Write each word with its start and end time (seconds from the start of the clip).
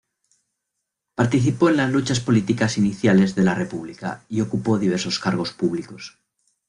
Participó 1.13 1.69
en 1.69 1.77
las 1.77 1.91
luchas 1.91 2.19
políticas 2.19 2.79
iniciales 2.79 3.35
de 3.35 3.43
la 3.43 3.53
República 3.53 4.25
y 4.29 4.41
ocupó 4.41 4.79
diversos 4.79 5.19
cargos 5.19 5.53
públicos. 5.53 6.17